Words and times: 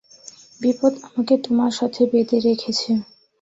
বিপদ 0.61 0.93
আমাকে 1.07 1.33
তোমার 1.45 1.71
সাথে 1.79 2.01
বেঁধে 2.11 2.37
রেখেছে। 2.47 2.91